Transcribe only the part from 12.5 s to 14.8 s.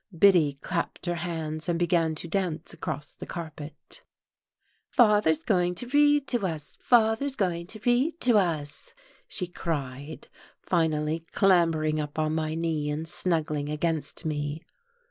knee and snuggling against me.